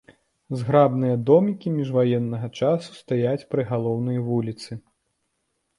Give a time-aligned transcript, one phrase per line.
[0.61, 4.71] Зграбныя домікі міжваеннага часу стаяць пры галоўнай вуліцы.